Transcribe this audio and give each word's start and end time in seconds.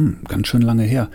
hm, 0.00 0.16
ganz 0.26 0.46
schön 0.46 0.62
lange 0.62 0.84
her, 0.84 1.10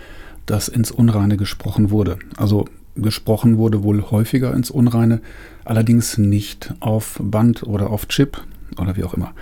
dass 0.46 0.68
ins 0.68 0.92
Unreine 0.92 1.38
gesprochen 1.38 1.90
wurde. 1.90 2.20
Also 2.38 2.66
gesprochen 2.96 3.58
wurde 3.58 3.82
wohl 3.82 4.12
häufiger 4.12 4.54
ins 4.54 4.70
Unreine, 4.70 5.22
allerdings 5.64 6.20
nicht 6.20 6.72
auf 6.82 7.20
Band 7.20 7.64
oder 7.64 7.90
auf 7.90 8.08
Chip 8.08 8.40
oder 8.78 8.96
wie 8.96 9.04
auch 9.04 9.16
immer. 9.16 9.34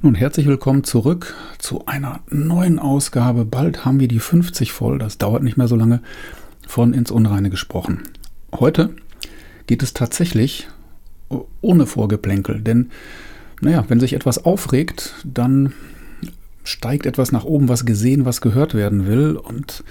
Nun, 0.00 0.14
herzlich 0.14 0.46
willkommen 0.46 0.82
zurück 0.82 1.34
zu 1.58 1.84
einer 1.84 2.20
neuen 2.30 2.78
Ausgabe. 2.78 3.44
Bald 3.44 3.84
haben 3.84 4.00
wir 4.00 4.08
die 4.08 4.18
50 4.18 4.72
voll, 4.72 4.98
das 4.98 5.18
dauert 5.18 5.42
nicht 5.42 5.58
mehr 5.58 5.68
so 5.68 5.76
lange, 5.76 6.00
von 6.66 6.94
ins 6.94 7.10
Unreine 7.10 7.50
gesprochen. 7.50 8.04
Heute 8.50 8.94
geht 9.66 9.82
es 9.82 9.92
tatsächlich 9.92 10.68
ohne 11.60 11.84
Vorgeplänkel, 11.84 12.62
denn 12.62 12.88
naja, 13.60 13.84
wenn 13.88 14.00
sich 14.00 14.14
etwas 14.14 14.42
aufregt, 14.42 15.12
dann 15.22 15.74
steigt 16.70 17.06
etwas 17.06 17.32
nach 17.32 17.44
oben, 17.44 17.68
was 17.68 17.84
gesehen, 17.84 18.24
was 18.24 18.40
gehört 18.40 18.74
werden 18.74 19.06
will 19.06 19.36
und 19.36 19.84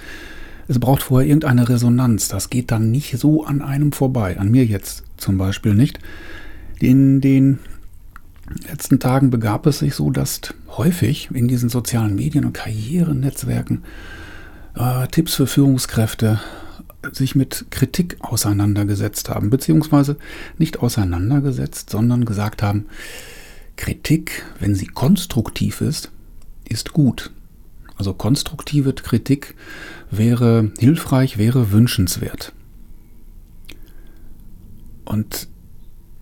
es 0.70 0.78
braucht 0.78 1.02
vorher 1.02 1.26
irgendeine 1.26 1.68
Resonanz. 1.68 2.28
Das 2.28 2.48
geht 2.48 2.70
dann 2.70 2.92
nicht 2.92 3.18
so 3.18 3.44
an 3.44 3.60
einem 3.60 3.90
vorbei. 3.90 4.38
An 4.38 4.52
mir 4.52 4.64
jetzt 4.64 5.02
zum 5.16 5.36
Beispiel 5.36 5.74
nicht. 5.74 5.98
In 6.78 7.20
den 7.20 7.58
letzten 8.68 9.00
Tagen 9.00 9.30
begab 9.30 9.66
es 9.66 9.80
sich 9.80 9.96
so, 9.96 10.10
dass 10.10 10.40
häufig 10.68 11.28
in 11.32 11.48
diesen 11.48 11.70
sozialen 11.70 12.14
Medien 12.14 12.44
und 12.44 12.52
Karrierenetzwerken 12.52 13.82
äh, 14.76 15.08
Tipps 15.08 15.34
für 15.34 15.48
Führungskräfte 15.48 16.38
sich 17.12 17.34
mit 17.34 17.66
Kritik 17.70 18.18
auseinandergesetzt 18.20 19.28
haben, 19.28 19.50
beziehungsweise 19.50 20.18
nicht 20.58 20.78
auseinandergesetzt, 20.78 21.90
sondern 21.90 22.24
gesagt 22.24 22.62
haben, 22.62 22.86
Kritik, 23.76 24.44
wenn 24.60 24.74
sie 24.74 24.86
konstruktiv 24.86 25.80
ist, 25.80 26.12
ist 26.70 26.94
gut. 26.94 27.30
Also 27.96 28.14
konstruktive 28.14 28.94
Kritik 28.94 29.54
wäre 30.10 30.72
hilfreich, 30.78 31.36
wäre 31.36 31.70
wünschenswert. 31.70 32.54
Und 35.04 35.48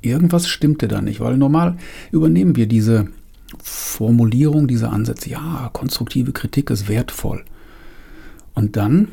irgendwas 0.01 0.49
stimmte 0.49 0.89
da 0.89 1.01
nicht, 1.01 1.21
weil 1.21 1.37
normal 1.37 1.77
übernehmen 2.11 2.57
wir 2.57 2.67
diese 2.67 3.09
Formulierung, 3.63 4.67
diese 4.67 4.89
Ansätze. 4.89 5.31
Ja, 5.31 5.71
konstruktive 5.73 6.33
Kritik 6.33 6.71
ist 6.71 6.89
wertvoll. 6.89 7.45
Und 8.55 8.77
dann 8.77 9.09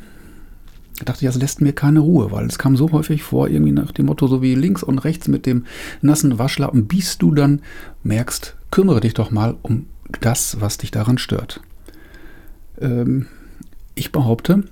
dachte 1.04 1.26
ich, 1.26 1.32
das 1.32 1.40
lässt 1.40 1.62
mir 1.62 1.74
keine 1.74 2.00
Ruhe, 2.00 2.32
weil 2.32 2.46
es 2.48 2.58
kam 2.58 2.78
so 2.78 2.92
häufig 2.92 3.22
vor, 3.22 3.50
irgendwie 3.50 3.74
nach 3.74 3.92
dem 3.92 4.08
Motto, 4.08 4.28
so 4.28 4.42
wie 4.42 4.56
links 4.56 4.82
und 4.82 5.00
rechts 5.00 5.28
mit 5.28 5.46
dem 5.46 5.66
nassen 6.02 6.40
Waschlappen, 6.40 6.88
bis 6.88 7.18
du 7.18 7.34
dann 7.34 7.62
merkst, 8.04 8.56
kümmere 8.72 9.02
dich 9.02 9.14
doch 9.14 9.30
mal 9.30 9.58
um 9.62 9.86
das, 10.22 10.60
was 10.62 10.78
dich 10.78 10.92
daran 10.92 11.18
stört. 11.18 11.62
Ähm, 12.80 13.28
ich 13.96 14.12
behaupte, 14.12 14.64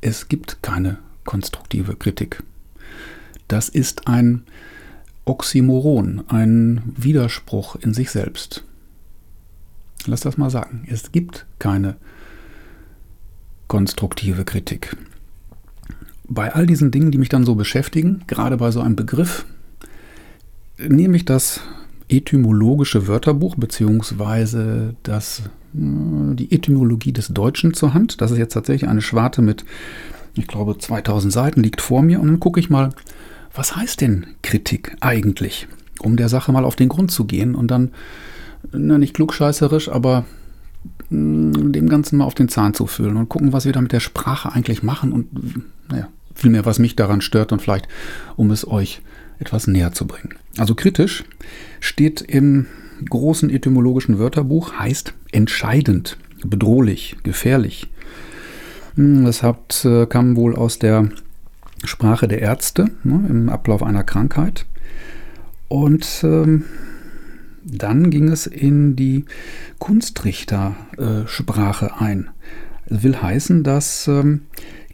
es 0.00 0.28
gibt 0.28 0.62
keine 0.62 0.98
konstruktive 1.24 1.96
Kritik. 1.96 2.42
Das 3.48 3.68
ist 3.68 4.06
ein 4.08 4.42
Oxymoron, 5.24 6.24
ein 6.28 6.82
Widerspruch 6.96 7.76
in 7.76 7.94
sich 7.94 8.10
selbst. 8.10 8.64
Lass 10.06 10.20
das 10.20 10.36
mal 10.36 10.50
sagen. 10.50 10.86
Es 10.88 11.10
gibt 11.10 11.46
keine 11.58 11.96
konstruktive 13.66 14.44
Kritik. 14.44 14.96
Bei 16.28 16.54
all 16.54 16.66
diesen 16.66 16.90
Dingen, 16.90 17.10
die 17.10 17.18
mich 17.18 17.28
dann 17.28 17.44
so 17.44 17.54
beschäftigen, 17.54 18.24
gerade 18.26 18.56
bei 18.56 18.70
so 18.70 18.80
einem 18.80 18.96
Begriff, 18.96 19.46
nehme 20.78 21.16
ich 21.16 21.24
das 21.24 21.60
etymologische 22.08 23.08
Wörterbuch 23.08 23.56
beziehungsweise 23.56 24.94
das, 25.02 25.42
äh, 25.74 26.34
die 26.34 26.52
Etymologie 26.52 27.12
des 27.12 27.28
Deutschen 27.28 27.74
zur 27.74 27.94
Hand. 27.94 28.20
Das 28.20 28.30
ist 28.30 28.38
jetzt 28.38 28.54
tatsächlich 28.54 28.88
eine 28.88 29.02
Schwarte 29.02 29.42
mit, 29.42 29.64
ich 30.34 30.46
glaube, 30.46 30.78
2000 30.78 31.32
Seiten 31.32 31.62
liegt 31.62 31.80
vor 31.80 32.02
mir. 32.02 32.20
Und 32.20 32.28
dann 32.28 32.40
gucke 32.40 32.60
ich 32.60 32.70
mal, 32.70 32.90
was 33.54 33.74
heißt 33.74 34.00
denn 34.00 34.26
Kritik 34.42 34.96
eigentlich? 35.00 35.66
Um 36.00 36.16
der 36.16 36.28
Sache 36.28 36.52
mal 36.52 36.64
auf 36.64 36.76
den 36.76 36.88
Grund 36.88 37.10
zu 37.10 37.24
gehen 37.24 37.54
und 37.54 37.70
dann, 37.70 37.90
na, 38.72 38.98
nicht 38.98 39.14
klugscheißerisch, 39.14 39.88
aber 39.88 40.26
mh, 41.08 41.58
mm, 41.58 41.72
dem 41.72 41.88
Ganzen 41.88 42.18
mal 42.18 42.24
auf 42.24 42.34
den 42.34 42.48
Zahn 42.48 42.74
zu 42.74 42.86
fühlen 42.86 43.16
und 43.16 43.28
gucken, 43.28 43.52
was 43.52 43.64
wir 43.64 43.72
da 43.72 43.80
mit 43.80 43.92
der 43.92 44.00
Sprache 44.00 44.52
eigentlich 44.52 44.82
machen 44.82 45.12
und, 45.12 45.28
naja, 45.88 46.08
vielmehr, 46.34 46.66
was 46.66 46.78
mich 46.78 46.96
daran 46.96 47.22
stört 47.22 47.50
und 47.52 47.62
vielleicht, 47.62 47.88
um 48.36 48.50
es 48.50 48.68
euch 48.68 49.00
etwas 49.38 49.66
näher 49.66 49.92
zu 49.92 50.06
bringen. 50.06 50.34
Also 50.56 50.74
kritisch 50.74 51.24
steht 51.80 52.22
im 52.22 52.66
großen 53.08 53.50
etymologischen 53.50 54.18
Wörterbuch, 54.18 54.78
heißt 54.78 55.14
entscheidend, 55.32 56.16
bedrohlich, 56.44 57.16
gefährlich. 57.22 57.88
Hm, 58.94 59.24
das 59.24 59.42
hat, 59.42 59.84
äh, 59.84 60.06
kam 60.06 60.36
wohl 60.36 60.56
aus 60.56 60.78
der 60.78 61.08
Sprache 61.84 62.28
der 62.28 62.40
Ärzte 62.40 62.86
ne, 63.04 63.26
im 63.28 63.48
Ablauf 63.48 63.82
einer 63.82 64.04
Krankheit. 64.04 64.66
Und 65.68 66.20
ähm, 66.22 66.64
dann 67.64 68.10
ging 68.10 68.28
es 68.28 68.46
in 68.46 68.94
die 68.96 69.24
Kunstrichtersprache 69.78 71.86
äh, 71.86 72.02
ein. 72.02 72.28
Das 72.88 73.02
will 73.02 73.20
heißen, 73.20 73.64
dass 73.64 74.06
ähm, 74.06 74.42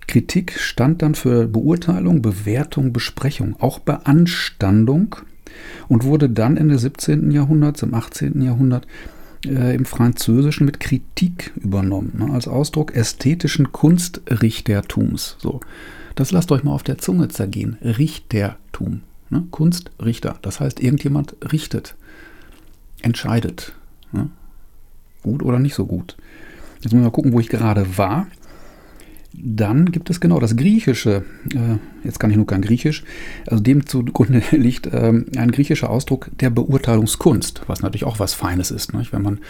Kritik 0.07 0.59
stand 0.59 1.03
dann 1.03 1.15
für 1.15 1.47
Beurteilung, 1.47 2.23
Bewertung, 2.23 2.93
Besprechung, 2.93 3.57
auch 3.61 3.79
Beanstandung 3.79 5.17
und 5.89 6.05
wurde 6.05 6.29
dann 6.29 6.57
Ende 6.57 6.79
17. 6.79 7.31
Jahrhunderts, 7.31 7.83
im 7.83 7.95
18. 7.95 8.43
Jahrhundert 8.43 8.87
äh, 9.47 9.75
im 9.75 9.85
Französischen 9.85 10.65
mit 10.65 10.81
Kritik 10.81 11.53
übernommen, 11.57 12.13
ne, 12.19 12.33
als 12.33 12.49
Ausdruck 12.49 12.95
ästhetischen 12.95 13.73
Kunstrichtertums. 13.73 15.37
So, 15.39 15.61
das 16.15 16.33
lasst 16.33 16.53
euch 16.53 16.65
mal 16.65 16.73
auf 16.73 16.83
der 16.83 16.99
Zunge 16.99 17.29
zergehen. 17.29 17.77
Richtertum, 17.83 19.01
ne? 19.31 19.45
Kunstrichter, 19.51 20.37
das 20.43 20.61
heißt, 20.61 20.81
irgendjemand 20.81 21.37
richtet, 21.53 21.97
entscheidet. 23.03 23.75
Ne? 24.13 24.31
Gut 25.23 25.43
oder 25.43 25.59
nicht 25.59 25.75
so 25.75 25.87
gut. 25.87 26.17
Jetzt 26.77 26.93
müssen 26.93 26.99
wir 26.99 27.05
mal 27.05 27.11
gucken, 27.11 27.33
wo 27.33 27.41
ich 27.41 27.49
gerade 27.49 27.97
war. 27.97 28.27
Dann 29.35 29.93
gibt 29.93 30.11
es 30.11 30.21
genau 30.21 30.39
das 30.41 30.57
Griechische, 30.57 31.25
äh, 31.55 31.79
jetzt 32.05 32.21
kann 32.21 32.31
ich 32.31 32.37
nur 32.37 32.47
kein 32.47 32.63
Griechisch, 32.63 33.03
also 33.47 33.63
dem 33.63 33.87
zugrunde 33.87 34.43
liegt 34.51 34.87
äh, 34.87 35.13
ein 35.37 35.51
griechischer 35.51 35.91
Ausdruck 35.91 36.31
der 36.41 36.51
Beurteilungskunst, 36.51 37.63
was 37.67 37.83
natürlich 37.83 38.05
auch 38.05 38.19
was 38.19 38.35
Feines 38.35 38.71
ist, 38.71 38.93
nicht? 38.95 39.13
wenn 39.13 39.23
man 39.23 39.41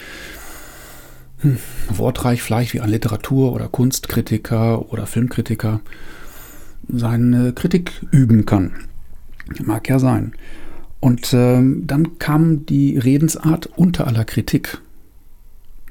hm, 1.39 1.57
wortreich 1.89 2.41
vielleicht 2.41 2.73
wie 2.73 2.79
ein 2.79 2.89
Literatur- 2.89 3.51
oder 3.53 3.67
Kunstkritiker 3.67 4.91
oder 4.91 5.05
Filmkritiker 5.05 5.81
seine 6.87 7.53
Kritik 7.53 7.91
üben 8.11 8.45
kann. 8.45 8.71
Mag 9.63 9.89
ja 9.89 9.99
sein. 9.99 10.33
Und 10.99 11.33
äh, 11.33 11.61
dann 11.61 12.17
kam 12.17 12.65
die 12.65 12.97
Redensart 12.97 13.67
unter 13.75 14.07
aller 14.07 14.23
Kritik. 14.23 14.79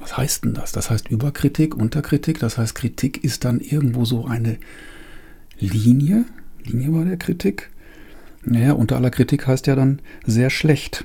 Was 0.02 0.16
heißt 0.16 0.44
denn 0.44 0.54
das? 0.54 0.72
Das 0.72 0.90
heißt 0.90 1.08
Überkritik, 1.08 1.76
Unterkritik. 1.76 2.40
Das 2.40 2.58
heißt, 2.58 2.74
Kritik 2.74 3.22
ist 3.22 3.44
dann 3.44 3.60
irgendwo 3.60 4.04
so 4.04 4.26
eine 4.26 4.58
Linie. 5.60 6.24
Linie 6.64 6.90
bei 6.90 7.04
der 7.04 7.16
Kritik. 7.16 7.70
Naja, 8.44 8.72
unter 8.72 8.96
aller 8.96 9.10
Kritik 9.10 9.46
heißt 9.46 9.68
ja 9.68 9.76
dann 9.76 10.02
sehr 10.26 10.50
schlecht. 10.50 11.04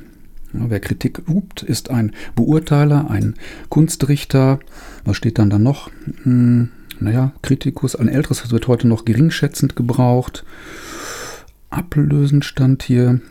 Ja, 0.51 0.69
wer 0.71 0.79
Kritik 0.79 1.21
übt, 1.29 1.63
ist 1.63 1.91
ein 1.91 2.13
Beurteiler, 2.35 3.11
ein 3.11 3.35
Kunstrichter. 3.69 4.59
Was 5.05 5.15
steht 5.15 5.37
dann 5.37 5.51
da 5.51 5.59
noch? 5.59 5.91
Hm, 6.23 6.69
naja, 6.99 7.33
Kritikus, 7.43 7.95
ein 7.95 8.07
älteres 8.07 8.49
wird 8.49 8.67
heute 8.67 8.87
noch 8.87 9.05
geringschätzend 9.05 9.75
gebraucht. 9.75 10.43
Ablösend 11.69 12.45
stand 12.45 12.81
hier. 12.81 13.21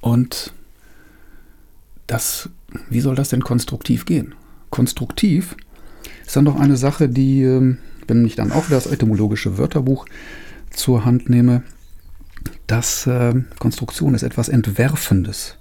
Und 0.00 0.52
das, 2.08 2.48
wie 2.90 3.00
soll 3.00 3.14
das 3.14 3.28
denn 3.28 3.44
konstruktiv 3.44 4.04
gehen? 4.04 4.34
Konstruktiv, 4.72 5.54
ist 6.26 6.34
dann 6.34 6.46
doch 6.46 6.58
eine 6.58 6.76
Sache, 6.76 7.08
die, 7.08 7.42
ähm, 7.42 7.78
wenn 8.08 8.24
ich 8.26 8.34
dann 8.34 8.50
auch 8.50 8.68
das 8.68 8.86
etymologische 8.86 9.58
Wörterbuch 9.58 10.06
zur 10.70 11.04
Hand 11.04 11.30
nehme, 11.30 11.62
dass 12.66 13.06
äh, 13.06 13.34
Konstruktion 13.60 14.14
ist 14.14 14.24
etwas 14.24 14.48
Entwerfendes. 14.48 15.56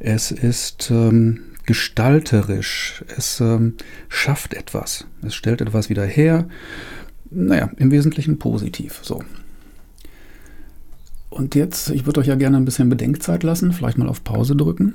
Es 0.00 0.30
ist 0.30 0.90
ähm, 0.90 1.40
gestalterisch. 1.64 3.04
Es 3.16 3.40
ähm, 3.40 3.74
schafft 4.08 4.54
etwas. 4.54 5.06
Es 5.22 5.34
stellt 5.34 5.60
etwas 5.60 5.88
wieder 5.88 6.04
her. 6.04 6.48
Naja, 7.30 7.70
im 7.76 7.90
Wesentlichen 7.90 8.38
positiv. 8.38 9.00
So. 9.02 9.22
Und 11.30 11.54
jetzt, 11.54 11.90
ich 11.90 12.06
würde 12.06 12.20
euch 12.20 12.26
ja 12.26 12.34
gerne 12.34 12.56
ein 12.56 12.64
bisschen 12.64 12.88
Bedenkzeit 12.88 13.42
lassen, 13.42 13.72
vielleicht 13.72 13.98
mal 13.98 14.08
auf 14.08 14.24
Pause 14.24 14.56
drücken. 14.56 14.94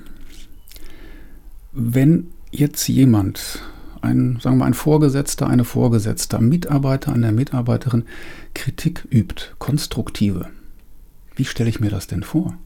Wenn 1.72 2.28
jetzt 2.54 2.88
jemand, 2.88 3.62
ein, 4.02 4.40
sagen 4.42 4.58
wir 4.58 4.66
ein 4.66 4.74
Vorgesetzter, 4.74 5.48
eine 5.48 5.64
Vorgesetzte, 5.64 6.40
Mitarbeiter, 6.40 7.14
eine 7.14 7.32
Mitarbeiterin 7.32 8.04
Kritik 8.54 9.08
übt, 9.12 9.56
konstruktive, 9.60 10.48
wie 11.36 11.46
stelle 11.46 11.70
ich 11.70 11.80
mir 11.80 11.90
das 11.90 12.08
denn 12.08 12.24
vor? 12.24 12.58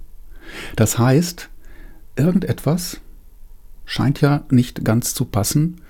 Das 0.75 0.97
heißt, 0.97 1.49
irgendetwas 2.15 2.99
scheint 3.85 4.21
ja 4.21 4.43
nicht 4.49 4.83
ganz 4.83 5.13
zu 5.13 5.25
passen 5.25 5.81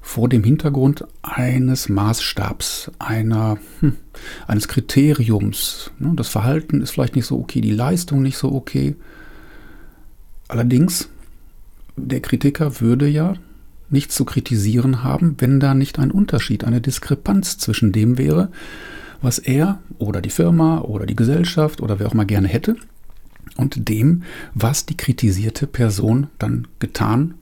vor 0.00 0.28
dem 0.28 0.42
Hintergrund 0.42 1.04
eines 1.22 1.88
Maßstabs, 1.88 2.90
einer, 2.98 3.58
hm, 3.80 3.96
eines 4.46 4.66
Kriteriums. 4.66 5.90
Ne, 5.98 6.12
das 6.16 6.28
Verhalten 6.28 6.80
ist 6.80 6.90
vielleicht 6.90 7.14
nicht 7.14 7.26
so 7.26 7.38
okay, 7.38 7.60
die 7.60 7.72
Leistung 7.72 8.22
nicht 8.22 8.38
so 8.38 8.52
okay. 8.52 8.96
Allerdings, 10.48 11.08
der 11.98 12.20
Kritiker 12.20 12.80
würde 12.80 13.08
ja 13.08 13.34
nichts 13.90 14.14
zu 14.14 14.24
kritisieren 14.24 15.02
haben, 15.02 15.36
wenn 15.38 15.60
da 15.60 15.74
nicht 15.74 15.98
ein 15.98 16.10
Unterschied, 16.10 16.64
eine 16.64 16.80
Diskrepanz 16.80 17.58
zwischen 17.58 17.92
dem 17.92 18.18
wäre, 18.18 18.50
was 19.22 19.38
er 19.38 19.80
oder 19.98 20.20
die 20.20 20.30
Firma 20.30 20.80
oder 20.80 21.06
die 21.06 21.16
Gesellschaft 21.16 21.80
oder 21.80 21.98
wer 21.98 22.06
auch 22.06 22.14
mal 22.14 22.26
gerne 22.26 22.48
hätte 22.48 22.76
und 23.56 23.88
dem, 23.88 24.22
was 24.54 24.86
die 24.86 24.96
kritisierte 24.96 25.66
Person 25.66 26.28
dann 26.38 26.68
getan 26.78 27.34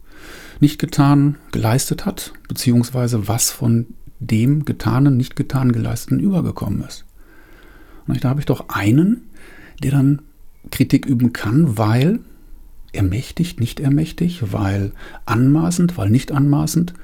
nicht 0.61 0.79
getan, 0.79 1.37
geleistet 1.53 2.07
hat, 2.07 2.33
beziehungsweise 2.49 3.29
was 3.29 3.51
von 3.51 3.87
dem 4.19 4.65
Getanen, 4.65 5.17
nicht 5.17 5.37
getanen, 5.37 5.73
geleisteten 5.73 6.21
übergekommen 6.21 6.83
ist. 6.85 7.05
Und 8.07 8.23
da 8.25 8.31
habe 8.31 8.41
ich 8.41 8.47
doch 8.47 8.69
einen, 8.69 9.23
der 9.83 9.91
dann 9.91 10.23
Kritik 10.71 11.07
üben 11.07 11.33
kann, 11.33 11.77
weil 11.77 12.21
ermächtigt, 12.97 13.61
nicht 13.61 13.81
ermächtigt, 13.81 14.53
weil 14.53 14.93
anmaßend, 15.25 15.97
weil 15.97 16.11
nicht 16.11 16.33
anmaßend, 16.33 16.95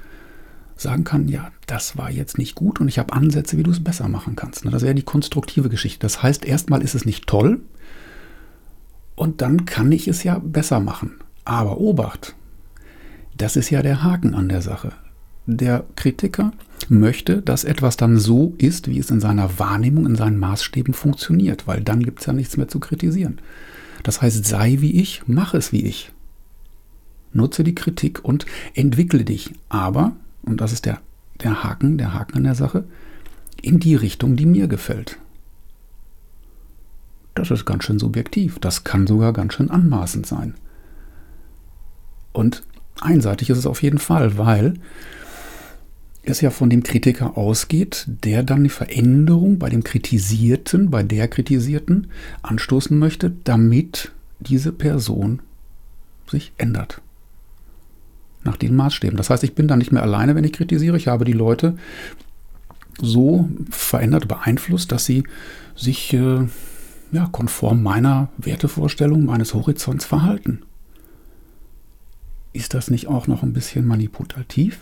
sagen 0.77 1.05
kann, 1.05 1.29
ja, 1.29 1.51
das 1.67 1.97
war 1.97 2.11
jetzt 2.11 2.39
nicht 2.39 2.55
gut 2.55 2.81
und 2.81 2.89
ich 2.89 2.99
habe 2.99 3.13
Ansätze, 3.13 3.57
wie 3.57 3.63
du 3.63 3.71
es 3.71 3.85
besser 3.85 4.09
machen 4.09 4.37
kannst. 4.37 4.65
Das 4.65 4.83
wäre 4.83 4.95
die 4.95 5.03
konstruktive 5.03 5.69
Geschichte. 5.69 6.01
Das 6.01 6.23
heißt, 6.23 6.45
erstmal 6.45 6.83
ist 6.83 6.95
es 6.95 7.05
nicht 7.05 7.27
toll 7.27 7.61
und 9.15 9.41
dann 9.41 9.65
kann 9.65 9.93
ich 9.93 10.09
es 10.09 10.25
ja 10.25 10.39
besser 10.39 10.81
machen. 10.81 11.13
Aber 11.45 11.79
Obacht, 11.79 12.35
das 13.37 13.57
ist 13.57 13.71
ja 13.71 13.83
der 13.83 14.03
Haken 14.03 14.35
an 14.35 14.49
der 14.49 14.63
Sache. 14.63 14.93
Der 15.47 15.85
Kritiker 15.97 16.53
möchte, 16.89 17.43
dass 17.43 17.65
etwas 17.65 17.97
dann 17.97 18.19
so 18.19 18.55
ist, 18.59 18.89
wie 18.89 18.99
es 18.99 19.11
in 19.11 19.21
seiner 19.21 19.59
Wahrnehmung, 19.59 20.07
in 20.07 20.17
seinen 20.17 20.39
Maßstäben 20.39 20.95
funktioniert, 20.95 21.67
weil 21.67 21.81
dann 21.81 22.03
gibt 22.03 22.21
es 22.21 22.27
ja 22.27 22.33
nichts 22.33 22.57
mehr 22.57 22.69
zu 22.69 22.81
kritisieren. 22.81 23.39
Das 24.03 24.23
heißt, 24.23 24.45
sei 24.45 24.77
wie 24.81 25.01
ich, 25.01 25.23
mach 25.27 25.55
es 25.55 25.73
wie 25.73 25.85
ich. 25.85 26.13
Nutze 27.33 27.65
die 27.65 27.75
Kritik 27.75 28.25
und 28.25 28.47
entwickle 28.75 29.25
dich. 29.25 29.53
Aber, 29.69 30.13
und 30.43 30.61
das 30.61 30.73
ist 30.73 30.87
der, 30.87 31.01
der 31.43 31.63
Haken, 31.65 31.99
der 31.99 32.13
Haken 32.15 32.39
an 32.39 32.45
der 32.45 32.55
Sache, 32.55 32.85
in 33.61 33.79
die 33.79 33.95
Richtung, 33.95 34.37
die 34.37 34.47
mir 34.47 34.67
gefällt. 34.67 35.19
Das 37.35 37.51
ist 37.51 37.65
ganz 37.65 37.85
schön 37.85 37.99
subjektiv. 37.99 38.59
Das 38.59 38.85
kann 38.85 39.07
sogar 39.07 39.33
ganz 39.33 39.55
schön 39.55 39.71
anmaßend 39.71 40.27
sein. 40.27 40.55
Und 42.33 42.63
einseitig 43.01 43.51
ist 43.51 43.59
es 43.59 43.67
auf 43.67 43.83
jeden 43.83 43.99
Fall, 43.99 44.37
weil 44.37 44.75
es 46.23 46.41
ja 46.41 46.51
von 46.51 46.71
dem 46.71 46.83
Kritiker 46.83 47.37
ausgeht, 47.37 48.07
der 48.07 48.43
dann 48.43 48.65
die 48.65 48.71
Veränderung 48.71 49.59
bei 49.59 49.69
dem 49.69 49.83
Kritisierten, 49.83 50.91
bei 50.91 51.03
der 51.03 51.29
Kritisierten 51.29 52.09
anstoßen 52.43 52.97
möchte, 52.97 53.33
damit 53.45 54.13
diese 54.39 54.73
Person 54.73 55.41
sich 56.31 56.53
ändert. 56.59 57.01
Nach 58.45 58.57
den 58.57 58.75
Maßstäben. 58.75 59.17
Das 59.17 59.31
heißt, 59.31 59.45
ich 59.45 59.55
bin 59.55 59.69
dann 59.69 59.79
nicht 59.79 59.93
mehr 59.93 60.03
alleine, 60.03 60.35
wenn 60.35 60.45
ich 60.45 60.53
kritisiere. 60.53 60.97
Ich 60.97 61.09
habe 61.09 61.25
die 61.25 61.33
Leute 61.33 61.77
so 63.01 63.49
verändert, 63.71 64.29
beeinflusst, 64.29 64.93
dass 64.93 65.05
sie 65.05 65.25
sich 65.77 66.13
äh, 66.13 66.47
ja, 67.13 67.29
konform 67.31 67.83
meiner 67.83 68.29
Wertevorstellung, 68.39 69.25
meines 69.25 69.55
Horizonts 69.55 70.05
verhalten. 70.05 70.63
Ist 72.53 72.75
das 72.75 72.91
nicht 72.91 73.07
auch 73.07 73.27
noch 73.27 73.43
ein 73.43 73.53
bisschen 73.53 73.87
manipulativ? 73.87 74.81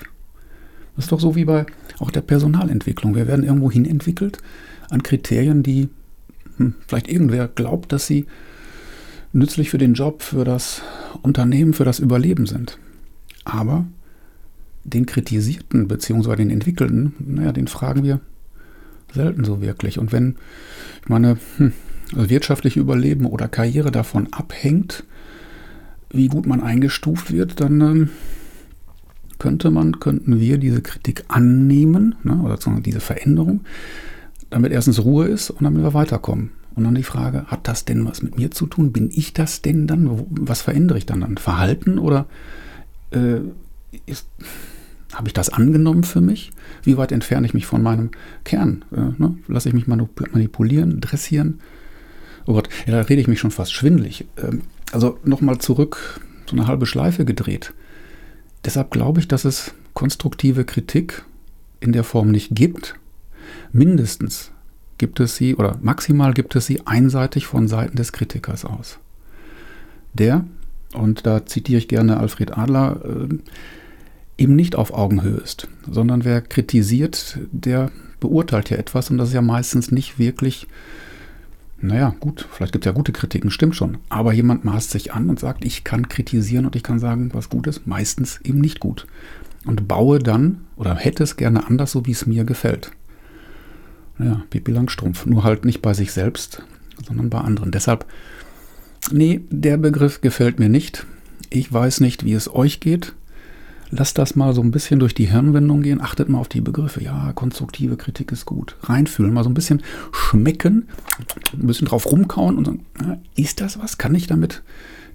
Das 0.96 1.06
ist 1.06 1.12
doch 1.12 1.20
so 1.20 1.36
wie 1.36 1.44
bei 1.44 1.66
auch 1.98 2.10
der 2.10 2.22
Personalentwicklung. 2.22 3.14
Wir 3.14 3.26
werden 3.26 3.44
irgendwo 3.44 3.70
hin 3.70 3.84
entwickelt 3.84 4.38
an 4.90 5.02
Kriterien, 5.02 5.62
die 5.62 5.88
hm, 6.56 6.74
vielleicht 6.86 7.08
irgendwer 7.08 7.48
glaubt, 7.48 7.92
dass 7.92 8.06
sie 8.06 8.26
nützlich 9.32 9.70
für 9.70 9.78
den 9.78 9.94
Job, 9.94 10.22
für 10.22 10.44
das 10.44 10.82
Unternehmen, 11.22 11.74
für 11.74 11.84
das 11.84 11.98
Überleben 12.00 12.46
sind. 12.46 12.78
Aber 13.44 13.86
den 14.84 15.06
Kritisierten 15.06 15.88
bzw. 15.88 16.36
den 16.36 16.50
Entwickelten, 16.50 17.14
naja, 17.18 17.52
den 17.52 17.68
fragen 17.68 18.02
wir 18.02 18.20
selten 19.12 19.44
so 19.44 19.60
wirklich. 19.60 19.98
Und 19.98 20.12
wenn, 20.12 20.36
ich 21.02 21.08
meine, 21.08 21.38
hm, 21.56 21.72
wirtschaftliche 22.12 22.80
Überleben 22.80 23.26
oder 23.26 23.48
Karriere 23.48 23.90
davon 23.90 24.28
abhängt, 24.32 25.04
wie 26.10 26.28
gut 26.28 26.46
man 26.46 26.60
eingestuft 26.60 27.32
wird, 27.32 27.60
dann 27.60 27.80
ähm, 27.80 28.10
könnte 29.40 29.72
man, 29.72 29.98
könnten 29.98 30.38
wir 30.38 30.58
diese 30.58 30.82
Kritik 30.82 31.24
annehmen, 31.26 32.14
ne, 32.22 32.40
oder 32.42 32.56
diese 32.80 33.00
Veränderung, 33.00 33.62
damit 34.50 34.70
erstens 34.70 35.02
Ruhe 35.02 35.26
ist 35.26 35.50
und 35.50 35.64
damit 35.64 35.82
wir 35.82 35.94
weiterkommen. 35.94 36.52
Und 36.76 36.84
dann 36.84 36.94
die 36.94 37.02
Frage, 37.02 37.46
hat 37.46 37.66
das 37.66 37.84
denn 37.84 38.06
was 38.06 38.22
mit 38.22 38.36
mir 38.36 38.52
zu 38.52 38.66
tun? 38.66 38.92
Bin 38.92 39.10
ich 39.12 39.32
das 39.32 39.60
denn 39.60 39.88
dann? 39.88 40.24
Was 40.30 40.62
verändere 40.62 40.98
ich 40.98 41.06
dann? 41.06 41.24
Ein 41.24 41.36
Verhalten 41.36 41.98
oder 41.98 42.26
äh, 43.10 43.40
habe 45.12 45.26
ich 45.26 45.32
das 45.32 45.50
angenommen 45.50 46.04
für 46.04 46.20
mich? 46.20 46.52
Wie 46.84 46.96
weit 46.96 47.10
entferne 47.10 47.46
ich 47.46 47.54
mich 47.54 47.66
von 47.66 47.82
meinem 47.82 48.10
Kern? 48.44 48.84
Äh, 48.92 49.20
ne? 49.20 49.36
Lasse 49.48 49.68
ich 49.68 49.74
mich 49.74 49.88
manipulieren, 49.88 51.00
dressieren? 51.00 51.60
Oh 52.46 52.52
Gott, 52.52 52.68
ja, 52.86 52.92
da 52.92 53.00
rede 53.00 53.20
ich 53.20 53.28
mich 53.28 53.40
schon 53.40 53.50
fast 53.50 53.72
schwindlig. 53.72 54.26
Ähm, 54.36 54.62
also 54.92 55.18
nochmal 55.24 55.58
zurück, 55.58 56.20
so 56.46 56.56
eine 56.56 56.66
halbe 56.66 56.86
Schleife 56.86 57.24
gedreht. 57.24 57.72
Deshalb 58.64 58.90
glaube 58.90 59.20
ich, 59.20 59.28
dass 59.28 59.44
es 59.44 59.72
konstruktive 59.94 60.64
Kritik 60.64 61.24
in 61.80 61.92
der 61.92 62.04
Form 62.04 62.30
nicht 62.30 62.54
gibt. 62.54 62.94
Mindestens 63.72 64.52
gibt 64.98 65.18
es 65.20 65.36
sie 65.36 65.56
oder 65.56 65.78
maximal 65.80 66.34
gibt 66.34 66.54
es 66.56 66.66
sie 66.66 66.86
einseitig 66.86 67.46
von 67.46 67.68
Seiten 67.68 67.96
des 67.96 68.12
Kritikers 68.12 68.64
aus. 68.64 68.98
Der, 70.12 70.44
und 70.92 71.26
da 71.26 71.46
zitiere 71.46 71.78
ich 71.78 71.88
gerne 71.88 72.18
Alfred 72.18 72.56
Adler, 72.56 73.00
äh, 73.04 73.38
eben 74.36 74.56
nicht 74.56 74.74
auf 74.74 74.92
Augenhöhe 74.92 75.38
ist, 75.38 75.68
sondern 75.90 76.24
wer 76.24 76.40
kritisiert, 76.40 77.38
der 77.52 77.90
beurteilt 78.20 78.70
ja 78.70 78.76
etwas 78.76 79.10
und 79.10 79.18
das 79.18 79.28
ist 79.28 79.34
ja 79.34 79.42
meistens 79.42 79.90
nicht 79.90 80.18
wirklich 80.18 80.66
naja, 81.82 82.14
gut, 82.20 82.46
vielleicht 82.52 82.72
gibt 82.72 82.84
es 82.84 82.90
ja 82.90 82.92
gute 82.92 83.12
Kritiken, 83.12 83.50
stimmt 83.50 83.74
schon. 83.74 83.98
Aber 84.08 84.32
jemand 84.32 84.64
maßt 84.64 84.90
sich 84.90 85.12
an 85.14 85.30
und 85.30 85.40
sagt, 85.40 85.64
ich 85.64 85.82
kann 85.84 86.08
kritisieren 86.08 86.66
und 86.66 86.76
ich 86.76 86.82
kann 86.82 86.98
sagen, 86.98 87.30
was 87.32 87.48
gut 87.48 87.66
ist, 87.66 87.86
meistens 87.86 88.40
eben 88.42 88.60
nicht 88.60 88.80
gut. 88.80 89.06
Und 89.64 89.88
baue 89.88 90.18
dann 90.18 90.62
oder 90.76 90.94
hätte 90.94 91.22
es 91.22 91.36
gerne 91.36 91.66
anders, 91.66 91.92
so 91.92 92.06
wie 92.06 92.12
es 92.12 92.26
mir 92.26 92.44
gefällt. 92.44 92.90
Ja, 94.18 94.42
Pipi 94.50 94.72
Langstrumpf. 94.72 95.24
Nur 95.26 95.44
halt 95.44 95.64
nicht 95.64 95.80
bei 95.80 95.94
sich 95.94 96.12
selbst, 96.12 96.62
sondern 97.06 97.30
bei 97.30 97.40
anderen. 97.40 97.70
Deshalb, 97.70 98.04
nee, 99.10 99.40
der 99.50 99.78
Begriff 99.78 100.20
gefällt 100.20 100.58
mir 100.58 100.68
nicht. 100.68 101.06
Ich 101.48 101.72
weiß 101.72 102.00
nicht, 102.00 102.24
wie 102.24 102.34
es 102.34 102.54
euch 102.54 102.80
geht. 102.80 103.14
Lasst 103.92 104.18
das 104.18 104.36
mal 104.36 104.54
so 104.54 104.62
ein 104.62 104.70
bisschen 104.70 105.00
durch 105.00 105.14
die 105.14 105.30
Hirnwendung 105.30 105.82
gehen. 105.82 106.00
Achtet 106.00 106.28
mal 106.28 106.38
auf 106.38 106.48
die 106.48 106.60
Begriffe. 106.60 107.02
Ja, 107.02 107.32
konstruktive 107.32 107.96
Kritik 107.96 108.30
ist 108.30 108.46
gut. 108.46 108.76
Reinfühlen, 108.82 109.32
mal 109.32 109.42
so 109.42 109.50
ein 109.50 109.54
bisschen 109.54 109.82
schmecken, 110.12 110.88
ein 111.52 111.66
bisschen 111.66 111.88
drauf 111.88 112.06
rumkauen 112.06 112.56
und 112.56 112.66
sagen, 112.66 112.84
ist 113.34 113.60
das 113.60 113.78
was? 113.80 113.98
Kann 113.98 114.14
ich 114.14 114.28
damit, 114.28 114.62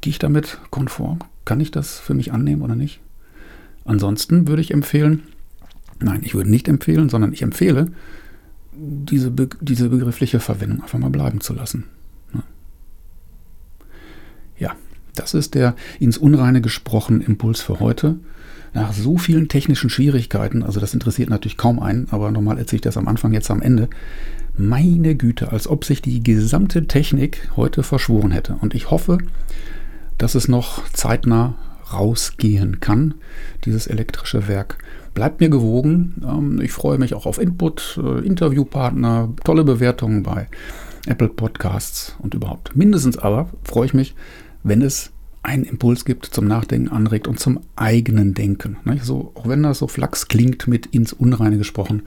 gehe 0.02 0.12
ich 0.12 0.20
damit 0.20 0.60
konform? 0.72 1.20
Kann 1.46 1.62
ich 1.62 1.72
das 1.72 2.00
für 2.00 2.14
mich 2.14 2.34
annehmen 2.34 2.62
oder 2.62 2.76
nicht? 2.76 3.00
Ansonsten 3.86 4.48
würde 4.48 4.62
ich 4.62 4.72
empfehlen, 4.72 5.24
nein, 6.02 6.22
ich 6.24 6.36
würde 6.36 6.50
nicht 6.50 6.68
empfehlen, 6.68 7.08
sondern 7.08 7.32
ich 7.32 7.44
empfehle, 7.44 7.92
diese, 8.74 9.32
Be 9.32 9.48
diese 9.62 9.90
begriffliche 9.90 10.42
Verwendung 10.42 10.82
einfach 10.82 11.00
mal 11.00 11.10
bleiben 11.10 11.40
zu 11.40 11.54
lassen. 11.54 11.86
Ja, 14.58 14.76
das 15.16 15.34
ist 15.34 15.56
der 15.56 15.76
ins 16.00 16.18
Unreine 16.18 16.62
gesprochen 16.62 17.22
Impuls 17.22 17.62
für 17.62 17.80
heute 17.80 18.18
nach 18.76 18.92
so 18.92 19.18
vielen 19.18 19.48
technischen 19.48 19.90
Schwierigkeiten, 19.90 20.62
also 20.62 20.82
das 20.82 20.94
interessiert 20.94 21.30
natürlich 21.30 21.58
kaum 21.58 21.80
einen, 21.80 22.08
aber 22.12 22.30
normal 22.30 22.58
erzähle 22.58 22.78
ich 22.78 22.82
das 22.82 22.98
am 22.98 23.08
Anfang, 23.08 23.32
jetzt 23.32 23.50
am 23.50 23.62
Ende. 23.62 23.90
Meine 24.58 25.16
Güte, 25.16 25.52
als 25.52 25.68
ob 25.68 25.86
sich 25.86 26.02
die 26.02 26.22
gesamte 26.22 26.86
Technik 26.86 27.50
heute 27.56 27.84
verschworen 27.84 28.32
hätte. 28.32 28.58
Und 28.60 28.76
ich 28.76 28.92
hoffe, 28.92 29.18
dass 30.18 30.36
es 30.36 30.50
noch 30.50 30.88
zeitnah 30.90 31.56
rausgehen 31.92 32.82
kann, 32.82 33.16
dieses 33.64 33.88
elektrische 33.88 34.48
Werk. 34.48 34.78
Bleibt 35.14 35.40
mir 35.40 35.50
gewogen. 35.50 36.22
Ähm, 36.28 36.60
ich 36.62 36.72
freue 36.72 36.98
mich 36.98 37.14
auch 37.14 37.26
auf 37.26 37.40
Input, 37.40 38.00
äh, 38.04 38.26
Interviewpartner, 38.26 39.30
tolle 39.44 39.64
Bewertungen 39.64 40.24
bei 40.24 40.48
Apple 41.06 41.30
Podcasts 41.30 42.16
und 42.20 42.34
überhaupt. 42.34 42.76
Mindestens 42.76 43.18
aber 43.18 43.50
freue 43.64 43.86
ich 43.86 43.94
mich, 43.94 44.16
wenn 44.66 44.82
es 44.82 45.12
einen 45.44 45.64
Impuls 45.64 46.06
gibt, 46.06 46.26
zum 46.26 46.48
Nachdenken 46.48 46.90
anregt 46.90 47.28
und 47.28 47.40
zum 47.40 47.60
eigenen 47.76 48.34
Denken. 48.34 48.78
So, 49.04 49.32
auch 49.36 49.48
wenn 49.48 49.62
das 49.62 49.78
so 49.78 49.88
flachs 49.88 50.28
klingt 50.28 50.68
mit 50.68 50.88
ins 50.88 51.14
Unreine 51.14 51.60
gesprochen, 51.60 52.02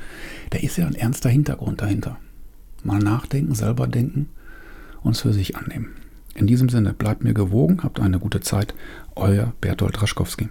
da 0.50 0.58
ist 0.58 0.76
ja 0.76 0.86
ein 0.86 0.96
ernster 0.96 1.28
Hintergrund 1.28 1.80
dahinter. 1.80 2.18
Mal 2.82 2.98
nachdenken, 2.98 3.54
selber 3.54 3.86
denken 3.86 4.28
und 5.04 5.12
es 5.12 5.20
für 5.20 5.32
sich 5.32 5.56
annehmen. 5.56 5.92
In 6.34 6.48
diesem 6.48 6.68
Sinne, 6.68 6.94
bleibt 6.94 7.22
mir 7.22 7.32
gewogen, 7.32 7.82
habt 7.84 8.00
eine 8.00 8.18
gute 8.18 8.40
Zeit. 8.40 8.74
Euer 9.14 9.54
Bertolt 9.60 10.02
Raschkowski. 10.02 10.48